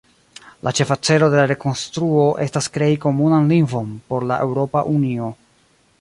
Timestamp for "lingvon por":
3.55-4.29